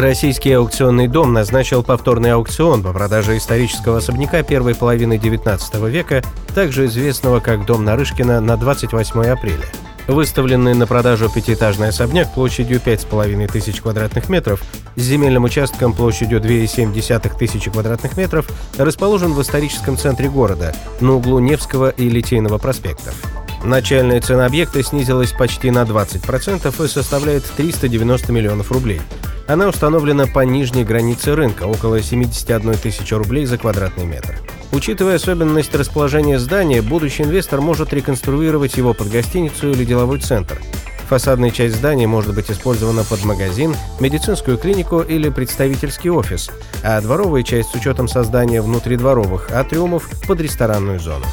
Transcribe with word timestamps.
Российский 0.00 0.52
аукционный 0.52 1.08
дом 1.08 1.34
назначил 1.34 1.82
повторный 1.82 2.32
аукцион 2.32 2.82
по 2.82 2.90
продаже 2.94 3.36
исторического 3.36 3.98
особняка 3.98 4.42
первой 4.42 4.74
половины 4.74 5.18
XIX 5.18 5.90
века, 5.90 6.22
также 6.54 6.86
известного 6.86 7.40
как 7.40 7.66
Дом 7.66 7.84
Нарышкина, 7.84 8.40
на 8.40 8.56
28 8.56 9.26
апреля. 9.26 9.66
Выставленный 10.08 10.72
на 10.72 10.86
продажу 10.86 11.28
пятиэтажный 11.28 11.88
особняк 11.88 12.32
площадью 12.32 12.80
5,5 12.82 13.52
тысяч 13.52 13.82
квадратных 13.82 14.30
метров 14.30 14.62
с 14.96 15.02
земельным 15.02 15.44
участком 15.44 15.92
площадью 15.92 16.40
2,7 16.40 17.38
тысячи 17.38 17.70
квадратных 17.70 18.16
метров 18.16 18.48
расположен 18.78 19.34
в 19.34 19.42
историческом 19.42 19.98
центре 19.98 20.30
города, 20.30 20.74
на 21.00 21.12
углу 21.12 21.40
Невского 21.40 21.90
и 21.90 22.08
Литейного 22.08 22.56
проспектов. 22.56 23.14
Начальная 23.64 24.22
цена 24.22 24.46
объекта 24.46 24.82
снизилась 24.82 25.32
почти 25.32 25.70
на 25.70 25.82
20% 25.82 26.84
и 26.84 26.88
составляет 26.88 27.44
390 27.44 28.32
миллионов 28.32 28.72
рублей– 28.72 29.02
она 29.52 29.66
установлена 29.66 30.26
по 30.26 30.44
нижней 30.44 30.84
границе 30.84 31.34
рынка, 31.34 31.64
около 31.64 32.00
71 32.00 32.74
тысячи 32.74 33.14
рублей 33.14 33.46
за 33.46 33.58
квадратный 33.58 34.06
метр. 34.06 34.38
Учитывая 34.70 35.16
особенность 35.16 35.74
расположения 35.74 36.38
здания, 36.38 36.82
будущий 36.82 37.24
инвестор 37.24 37.60
может 37.60 37.92
реконструировать 37.92 38.76
его 38.76 38.94
под 38.94 39.10
гостиницу 39.10 39.70
или 39.70 39.84
деловой 39.84 40.20
центр. 40.20 40.60
Фасадная 41.08 41.50
часть 41.50 41.74
здания 41.74 42.06
может 42.06 42.32
быть 42.32 42.48
использована 42.48 43.02
под 43.02 43.24
магазин, 43.24 43.74
медицинскую 43.98 44.56
клинику 44.56 45.00
или 45.00 45.28
представительский 45.30 46.10
офис, 46.10 46.48
а 46.84 47.00
дворовая 47.00 47.42
часть 47.42 47.70
с 47.70 47.74
учетом 47.74 48.06
создания 48.06 48.62
внутридворовых 48.62 49.50
атриумов 49.50 50.08
под 50.28 50.40
ресторанную 50.40 51.00
зону. 51.00 51.26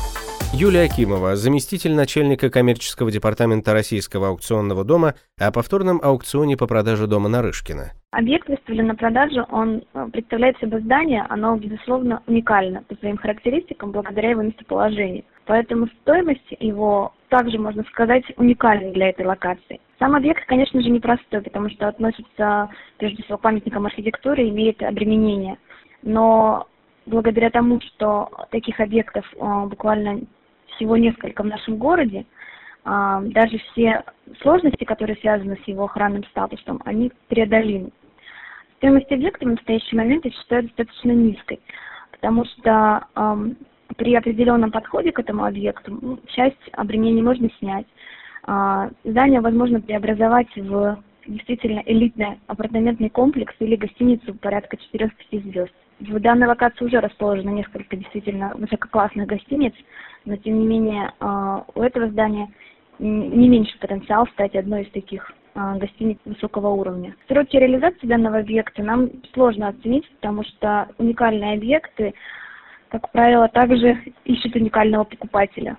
Юлия 0.53 0.83
Акимова, 0.83 1.35
заместитель 1.35 1.93
начальника 1.93 2.49
коммерческого 2.49 3.11
департамента 3.11 3.73
Российского 3.73 4.29
аукционного 4.29 4.85
дома 4.85 5.13
о 5.37 5.51
повторном 5.51 5.99
аукционе 6.01 6.55
по 6.55 6.67
продаже 6.67 7.05
дома 7.05 7.27
Нарышкина. 7.27 7.91
Объект 8.11 8.47
выставлен 8.47 8.87
на 8.87 8.95
продажу, 8.95 9.45
он 9.51 9.83
э, 9.93 10.07
представляет 10.13 10.57
собой 10.59 10.81
здание, 10.81 11.25
оно, 11.27 11.57
безусловно, 11.57 12.23
уникально 12.27 12.81
по 12.83 12.95
своим 12.95 13.17
характеристикам 13.17 13.91
благодаря 13.91 14.31
его 14.31 14.41
местоположению. 14.41 15.25
Поэтому 15.45 15.87
стоимость 16.01 16.55
его 16.59 17.13
также, 17.27 17.59
можно 17.59 17.83
сказать, 17.91 18.23
уникальна 18.37 18.93
для 18.93 19.09
этой 19.09 19.25
локации. 19.25 19.81
Сам 19.99 20.15
объект, 20.15 20.45
конечно 20.47 20.81
же, 20.81 20.89
непростой, 20.89 21.41
потому 21.41 21.69
что 21.69 21.89
относится, 21.89 22.69
прежде 22.97 23.21
всего, 23.23 23.37
к 23.37 23.41
памятникам 23.41 23.85
архитектуры 23.85 24.43
и 24.43 24.49
имеет 24.49 24.81
обременение. 24.81 25.57
Но 26.03 26.67
благодаря 27.05 27.49
тому, 27.49 27.81
что 27.81 28.29
таких 28.49 28.79
объектов 28.79 29.25
э, 29.35 29.65
буквально 29.65 30.21
всего 30.77 30.95
несколько 30.95 31.43
в 31.43 31.47
нашем 31.47 31.77
городе, 31.77 32.25
а, 32.85 33.21
даже 33.21 33.57
все 33.71 34.03
сложности, 34.41 34.85
которые 34.85 35.17
связаны 35.17 35.57
с 35.63 35.67
его 35.67 35.83
охранным 35.83 36.23
статусом, 36.25 36.81
они 36.85 37.11
преодолимы. 37.27 37.91
Стоимость 38.77 39.11
объекта 39.11 39.45
в 39.45 39.49
настоящий 39.49 39.95
момент 39.95 40.23
я 40.23 40.31
считаю 40.31 40.63
достаточно 40.63 41.11
низкой, 41.11 41.59
потому 42.11 42.45
что 42.45 43.07
при 43.95 44.15
определенном 44.15 44.71
подходе 44.71 45.11
к 45.11 45.19
этому 45.19 45.45
объекту 45.45 45.97
ну, 46.01 46.19
часть 46.27 46.69
обременений 46.73 47.21
можно 47.21 47.49
снять. 47.59 47.87
Э, 48.47 48.89
здание 49.03 49.41
возможно 49.41 49.81
преобразовать 49.81 50.53
в 50.55 51.01
действительно 51.25 51.81
элитный 51.85 52.39
апартаментный 52.47 53.09
комплекс 53.09 53.53
или 53.59 53.75
гостиницу 53.75 54.33
порядка 54.35 54.77
4-5 54.93 55.11
звезд. 55.43 55.73
В 55.99 56.19
данной 56.19 56.47
локации 56.47 56.85
уже 56.85 56.99
расположено 56.99 57.49
несколько 57.49 57.95
действительно 57.95 58.51
высококлассных 58.55 59.27
гостиниц, 59.27 59.73
но 60.25 60.35
тем 60.35 60.59
не 60.59 60.65
менее 60.65 61.11
а, 61.19 61.65
у 61.73 61.81
этого 61.81 62.07
здания 62.09 62.49
не 62.99 63.47
меньше 63.47 63.77
потенциал 63.79 64.27
стать 64.27 64.55
одной 64.55 64.83
из 64.83 64.91
таких 64.91 65.31
а, 65.55 65.75
гостиниц 65.75 66.17
высокого 66.25 66.67
уровня. 66.67 67.15
Сроки 67.27 67.57
реализации 67.57 68.05
данного 68.05 68.39
объекта 68.39 68.83
нам 68.83 69.09
сложно 69.33 69.69
оценить, 69.69 70.07
потому 70.17 70.43
что 70.43 70.87
уникальные 70.99 71.55
объекты, 71.55 72.13
как 72.89 73.11
правило, 73.11 73.47
также 73.47 73.97
ищут 74.23 74.55
уникального 74.55 75.03
покупателя. 75.03 75.77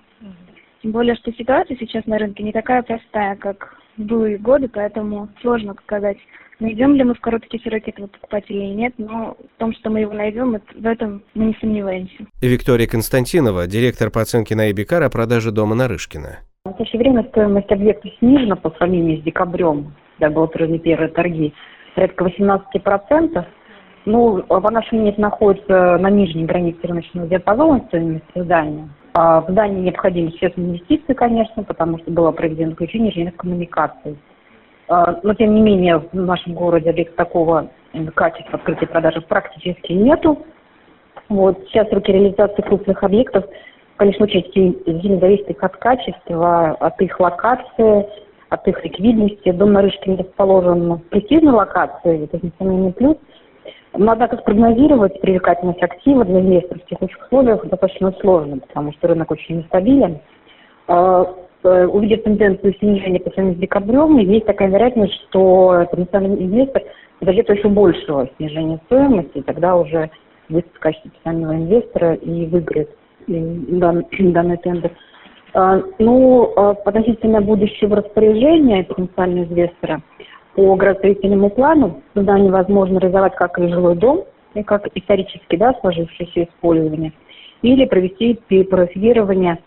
Тем 0.81 0.91
более, 0.91 1.15
что 1.15 1.31
ситуация 1.33 1.77
сейчас 1.77 2.05
на 2.05 2.17
рынке 2.17 2.43
не 2.43 2.51
такая 2.51 2.83
простая, 2.83 3.35
как 3.35 3.77
в 3.97 4.03
былые 4.03 4.37
годы, 4.37 4.69
поэтому 4.69 5.29
сложно 5.41 5.75
сказать, 5.83 6.17
найдем 6.59 6.95
ли 6.95 7.03
мы 7.03 7.13
в 7.13 7.19
короткие 7.19 7.61
сроки 7.61 7.89
этого 7.89 8.07
покупателя 8.07 8.63
или 8.63 8.73
нет, 8.73 8.93
но 8.97 9.35
в 9.55 9.59
том, 9.59 9.73
что 9.73 9.89
мы 9.89 10.01
его 10.01 10.13
найдем, 10.13 10.51
в 10.51 10.85
этом 10.85 11.23
мы 11.33 11.45
не 11.45 11.57
сомневаемся. 11.59 12.25
Виктория 12.41 12.87
Константинова, 12.87 13.67
директор 13.67 14.09
по 14.09 14.21
оценке 14.21 14.55
на 14.55 14.71
Эбикар 14.71 15.03
о 15.03 15.09
продаже 15.09 15.51
дома 15.51 15.75
Нарышкина. 15.75 16.39
В 16.65 16.69
настоящее 16.69 16.99
время 16.99 17.23
стоимость 17.29 17.71
объекта 17.71 18.09
снижена 18.19 18.55
по 18.55 18.69
сравнению 18.71 19.19
с 19.19 19.23
декабрем, 19.23 19.93
когда 20.17 20.33
были 20.33 20.45
отражены 20.45 20.79
первые 20.79 21.09
торги, 21.09 21.53
порядка 21.95 22.25
18%. 22.25 23.45
Ну, 24.05 24.43
по 24.43 24.71
нашему 24.71 25.01
мнению, 25.01 25.21
находится 25.21 25.97
на 25.97 26.09
нижней 26.09 26.45
границе 26.45 26.79
рыночного 26.83 27.27
диапазона 27.27 27.83
стоимости 27.87 28.25
здания. 28.35 28.89
А 29.13 29.41
в 29.41 29.51
здании 29.51 29.81
необходимы 29.81 30.31
существенные 30.31 30.71
инвестиции, 30.71 31.13
конечно, 31.13 31.63
потому 31.63 31.97
что 31.99 32.11
было 32.11 32.31
проведено 32.31 32.73
включение 32.73 33.09
инженерных 33.09 33.35
коммуникаций. 33.35 34.17
А, 34.89 35.19
но, 35.23 35.33
тем 35.33 35.55
не 35.55 35.61
менее, 35.61 35.99
в 35.99 36.13
нашем 36.13 36.53
городе 36.53 36.89
объекта 36.89 37.17
такого 37.17 37.69
качества 38.15 38.59
открытия 38.59 38.87
продажи 38.87 39.21
практически 39.21 39.93
нету. 39.93 40.39
Вот. 41.29 41.59
Сейчас 41.67 41.87
сроки 41.89 42.11
реализации 42.11 42.61
крупных 42.61 43.03
объектов, 43.03 43.45
конечно, 43.97 44.25
очень 44.25 44.51
сильно 44.53 45.19
зависит 45.19 45.63
от 45.63 45.77
качества, 45.77 46.71
от 46.71 47.01
их 47.01 47.19
локации, 47.19 48.07
от 48.49 48.67
их 48.67 48.83
ликвидности. 48.83 49.51
Дом 49.51 49.73
на 49.73 49.83
Рыжкине 49.83 50.17
расположен 50.17 50.93
в 50.95 51.03
престижной 51.09 51.53
локации, 51.53 52.23
это 52.23 52.39
несомненный 52.41 52.93
плюс– 52.93 53.17
но, 53.93 54.11
однако, 54.11 54.37
спрогнозировать 54.37 55.19
привлекательность 55.19 55.81
актива 55.81 56.23
для 56.23 56.41
инвесторов 56.41 56.83
в 56.83 56.89
текущих 56.89 57.21
условиях 57.23 57.65
достаточно 57.65 58.11
сложно, 58.19 58.59
потому 58.59 58.93
что 58.93 59.07
рынок 59.07 59.31
очень 59.31 59.57
нестабилен. 59.57 60.19
Увидев 61.87 62.23
тенденцию 62.23 62.75
снижения 62.79 63.19
по 63.19 63.29
сравнению 63.31 63.57
с 63.57 63.61
декабрем, 63.61 64.17
есть 64.17 64.45
такая 64.45 64.69
вероятность, 64.69 65.13
что 65.29 65.85
потенциальный 65.91 66.43
инвестор 66.43 66.83
подождет 67.19 67.49
еще 67.49 67.69
большего 67.69 68.29
снижения 68.37 68.79
стоимости, 68.85 69.39
и 69.39 69.41
тогда 69.41 69.75
уже 69.75 70.09
выступит 70.49 70.75
в 70.75 70.79
качестве 70.79 71.11
потенциального 71.11 71.53
инвестора 71.53 72.13
и 72.15 72.45
выиграет 72.45 72.89
данный, 73.27 74.05
данный 74.19 74.57
тендер. 74.57 74.91
А, 75.53 75.81
ну, 75.97 76.53
а, 76.55 76.71
относительно 76.85 77.41
будущего 77.41 77.97
распоряжения 77.97 78.83
потенциального 78.83 79.45
инвестора– 79.45 80.01
по 80.59 80.75
градостроительному 80.75 81.49
плану 81.51 82.01
здание 82.15 82.51
возможно 82.51 82.99
реализовать 82.99 83.33
как 83.35 83.57
и 83.59 83.67
жилой 83.69 83.95
дом, 83.95 84.25
и 84.55 84.63
как 84.63 84.87
исторически 84.93 85.55
да, 85.55 85.73
сложившееся 85.79 86.43
использование, 86.43 87.13
или 87.61 87.85
провести 87.85 88.37
перепрофилирование, 88.47 89.59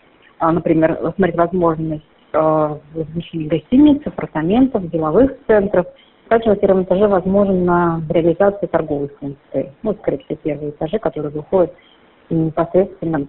например, 0.51 0.97
рассмотреть 1.01 1.37
возможность 1.37 2.03
а, 2.33 2.79
размещения 2.95 3.47
гостиниц, 3.47 4.01
апартаментов, 4.05 4.89
деловых 4.89 5.33
центров. 5.47 5.85
Также 6.29 6.49
на 6.49 6.55
первом 6.55 6.83
этаже 6.83 7.07
возможно 7.07 8.01
реализация 8.09 8.67
торговой 8.67 9.09
функции. 9.19 9.71
Ну, 9.83 9.93
скорее 9.93 10.19
всего, 10.19 10.37
первые 10.41 10.71
этажи, 10.71 10.97
которые 10.97 11.31
выходят 11.31 11.73
непосредственно 12.29 13.27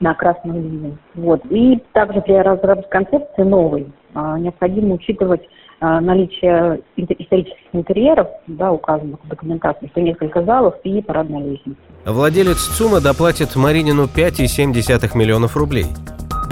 на 0.00 0.14
красную 0.14 0.60
линию. 0.60 0.98
Вот. 1.14 1.40
И 1.50 1.80
также 1.92 2.20
при 2.20 2.32
разработке 2.32 2.90
концепции 2.90 3.42
новой 3.42 3.92
а, 4.14 4.38
необходимо 4.38 4.94
учитывать 4.94 5.42
а, 5.80 6.00
наличие 6.00 6.80
исторических 6.96 7.56
интерьеров, 7.72 8.28
да, 8.46 8.72
указанных 8.72 9.18
в 9.24 9.28
документации, 9.28 9.88
что 9.88 10.00
несколько 10.00 10.42
залов 10.42 10.74
и 10.84 11.00
парадная 11.00 11.44
лестница. 11.44 11.78
Владелец 12.04 12.58
ЦУМа 12.76 13.00
доплатит 13.00 13.54
Маринину 13.54 14.04
5,7 14.04 15.16
миллионов 15.16 15.56
рублей. 15.56 15.86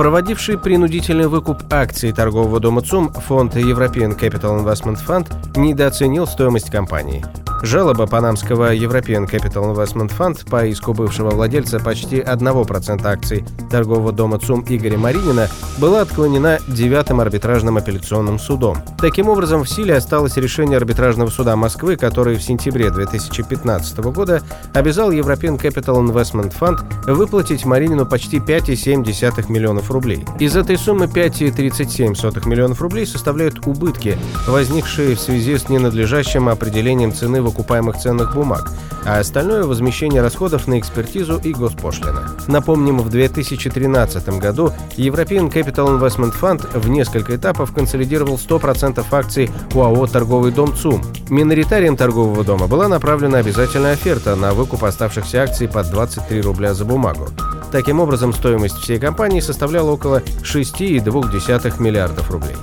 Проводивший 0.00 0.56
принудительный 0.56 1.26
выкуп 1.26 1.58
акций 1.70 2.10
торгового 2.12 2.58
дома 2.58 2.80
ЦУМ 2.80 3.12
фонд 3.12 3.54
European 3.54 4.18
Capital 4.18 4.64
Investment 4.64 4.96
Fund 5.06 5.28
недооценил 5.58 6.26
стоимость 6.26 6.70
компании. 6.70 7.22
Жалоба 7.62 8.06
панамского 8.06 8.74
European 8.74 9.30
Capital 9.30 9.74
Investment 9.74 10.10
Fund 10.16 10.48
по 10.48 10.64
иску 10.64 10.94
бывшего 10.94 11.28
владельца 11.28 11.78
почти 11.78 12.20
1% 12.20 13.06
акций 13.06 13.44
торгового 13.70 14.12
дома 14.12 14.38
ЦУМ 14.38 14.64
Игоря 14.66 14.96
Маринина 14.96 15.48
была 15.76 16.00
отклонена 16.00 16.58
девятым 16.68 17.20
арбитражным 17.20 17.76
апелляционным 17.76 18.38
судом. 18.38 18.78
Таким 18.98 19.28
образом, 19.28 19.64
в 19.64 19.68
силе 19.68 19.94
осталось 19.94 20.38
решение 20.38 20.78
арбитражного 20.78 21.28
суда 21.28 21.54
Москвы, 21.56 21.96
который 21.96 22.36
в 22.36 22.42
сентябре 22.42 22.90
2015 22.90 23.98
года 23.98 24.40
обязал 24.72 25.12
European 25.12 25.60
Capital 25.60 26.02
Investment 26.02 26.54
Fund 26.58 26.78
выплатить 27.12 27.66
Маринину 27.66 28.06
почти 28.06 28.38
5,7 28.38 29.52
миллионов 29.52 29.89
рублей. 29.90 30.24
Из 30.38 30.56
этой 30.56 30.76
суммы 30.78 31.06
5,37 31.06 32.48
миллионов 32.48 32.80
рублей 32.80 33.06
составляют 33.06 33.66
убытки, 33.66 34.18
возникшие 34.46 35.16
в 35.16 35.20
связи 35.20 35.58
с 35.58 35.68
ненадлежащим 35.68 36.48
определением 36.48 37.12
цены 37.12 37.42
выкупаемых 37.42 37.98
ценных 37.98 38.34
бумаг, 38.34 38.70
а 39.04 39.18
остальное– 39.18 39.64
возмещение 39.64 40.22
расходов 40.22 40.66
на 40.66 40.78
экспертизу 40.78 41.38
и 41.38 41.52
госпошлина. 41.52 42.30
Напомним, 42.48 42.98
в 42.98 43.08
2013 43.08 44.38
году 44.38 44.72
European 44.96 45.52
Capital 45.52 45.98
Investment 45.98 46.34
Fund 46.40 46.78
в 46.78 46.88
несколько 46.88 47.36
этапов 47.36 47.72
консолидировал 47.72 48.36
100% 48.36 49.04
акций 49.10 49.50
УАО 49.74 50.06
«Торговый 50.06 50.52
дом 50.52 50.74
ЦУМ». 50.76 51.02
Миноритарием 51.28 51.96
торгового 51.96 52.44
дома 52.44 52.66
была 52.66 52.88
направлена 52.88 53.38
обязательная 53.38 53.92
оферта 53.92 54.36
на 54.36 54.52
выкуп 54.52 54.84
оставшихся 54.84 55.42
акций 55.42 55.68
под 55.68 55.90
23 55.90 56.40
рубля 56.40 56.74
за 56.74 56.84
бумагу. 56.84 57.28
Таким 57.70 58.00
образом, 58.00 58.32
стоимость 58.32 58.78
всей 58.78 58.98
компании 58.98 59.40
составляла 59.40 59.90
около 59.90 60.20
6,2 60.20 61.80
миллиардов 61.82 62.30
рублей. 62.30 62.56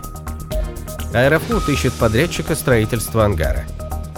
Аэрофлот 1.13 1.69
ищет 1.69 1.93
подрядчика 1.93 2.55
строительства 2.55 3.23
ангара– 3.23 3.65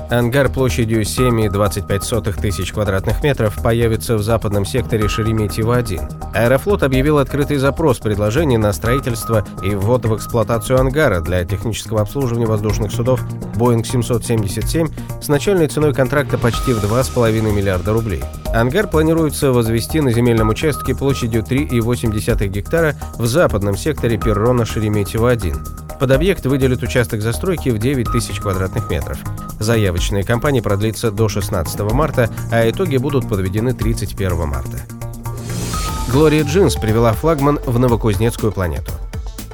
Ангар 0.10 0.50
площадью 0.50 1.02
7,25 1.02 2.42
тысяч 2.42 2.74
квадратных 2.74 3.24
метров 3.24 3.62
появится 3.62 4.18
в 4.18 4.24
западном 4.24 4.66
секторе 4.66 5.06
Шереметьево-1. 5.06 6.34
Аэрофлот 6.34 6.82
объявил 6.82 7.20
открытый 7.20 7.58
запрос 7.58 8.00
предложений 8.00 8.58
на 8.58 8.74
строительство 8.74 9.46
и 9.64 9.76
ввод 9.76 10.06
в 10.06 10.16
эксплуатацию 10.16 10.80
ангара 10.80 11.20
для 11.22 11.46
технического 11.46 12.02
обслуживания 12.02 12.48
воздушных 12.48 12.92
судов 12.92 13.22
Boeing 13.56 13.84
777 13.84 14.90
с 15.22 15.28
начальной 15.28 15.68
ценой 15.68 15.94
контракта 15.94 16.40
почти 16.40 16.74
в 16.74 16.84
2,5 16.84 17.42
миллиарда 17.54 17.94
рублей. 17.94 18.24
Ангар 18.54 18.88
планируется 18.88 19.52
возвести 19.52 20.02
на 20.02 20.12
земельном 20.12 20.50
участке 20.50 20.96
площадью 20.96 21.44
3,8 21.44 22.48
гектара 22.48 22.96
в 23.18 23.28
западном 23.28 23.78
секторе 23.78 24.18
перрона 24.18 24.64
Шереметьево-1. 24.64 26.00
Под 26.00 26.12
объект 26.12 26.46
выделят 26.46 26.82
участок 26.82 27.22
застройки 27.22 27.70
в 27.70 27.78
9 27.78 28.12
тысяч 28.12 28.40
квадратных 28.40 28.90
метров. 28.90 29.20
Заявочная 29.60 30.24
кампания 30.24 30.64
продлится 30.64 31.12
до 31.12 31.30
16 31.30 31.80
марта, 31.94 32.30
а 32.52 32.68
итоги 32.68 32.98
будут 32.98 33.30
подведены 33.30 33.74
31 33.74 34.48
марта. 34.48 34.80
Глория 36.12 36.44
Джинс 36.44 36.76
привела 36.76 37.14
флагман 37.14 37.60
в 37.66 37.78
Новокузнецкую 37.78 38.52
планету. 38.52 38.92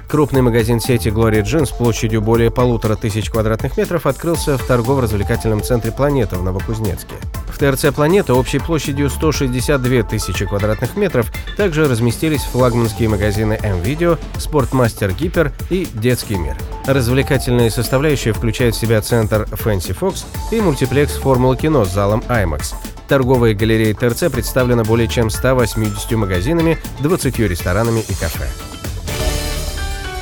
Крупный 0.08 0.42
магазин 0.42 0.80
сети 0.80 1.10
Glory 1.10 1.42
Jeans 1.44 1.76
площадью 1.76 2.22
более 2.22 2.52
полутора 2.52 2.96
тысяч 2.96 3.30
квадратных 3.30 3.76
метров 3.78 4.06
открылся 4.06 4.58
в 4.58 4.64
торгово-развлекательном 4.64 5.64
центре 5.64 5.92
«Планета» 5.92 6.38
в 6.38 6.44
Новокузнецке. 6.44 7.16
В 7.48 7.58
ТРЦ 7.58 7.94
«Планета» 7.94 8.34
общей 8.34 8.60
площадью 8.60 9.10
162 9.10 10.04
тысячи 10.04 10.46
квадратных 10.46 10.96
метров 10.96 11.32
также 11.58 11.88
разместились 11.88 12.44
флагманские 12.44 13.10
магазины 13.10 13.58
М-Видео, 13.62 14.18
Спортмастер 14.38 15.12
Гипер 15.12 15.52
и 15.70 15.88
Детский 15.94 16.36
мир. 16.36 16.56
Развлекательные 16.86 17.72
составляющие 17.72 18.34
включают 18.34 18.76
в 18.76 18.80
себя 18.80 19.02
центр 19.02 19.48
Fancy 19.52 19.98
Fox 19.98 20.26
и 20.52 20.62
мультиплекс 20.62 21.14
Формула 21.14 21.56
кино 21.56 21.86
с 21.86 21.94
залом 21.94 22.24
IMAX. 22.28 22.76
Торговая 23.08 23.54
галерея 23.54 23.94
ТРЦ 23.94 24.32
представлена 24.32 24.84
более 24.84 25.08
чем 25.08 25.30
180 25.30 26.12
магазинами, 26.12 26.78
20 27.00 27.40
ресторанами 27.40 28.02
и 28.02 28.14
кафе. 28.14 28.48